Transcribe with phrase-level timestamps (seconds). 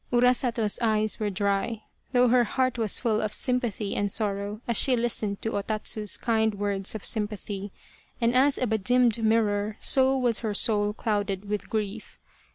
[0.11, 4.95] Urasato's eyes were dry, though her heart was full of sympathy and sorrow as she
[4.95, 7.71] listened to O Tatsu's kind words of sympathy,
[8.19, 12.17] and as a bedimmed mirror so was her soul clouded with grief.